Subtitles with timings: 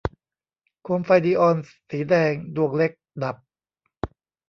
[0.83, 1.57] โคมไฟนีออน
[1.89, 2.91] สีแดงดวงเล็ก
[3.23, 3.35] ดับ